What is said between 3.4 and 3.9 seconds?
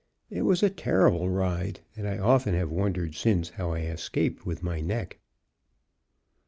how I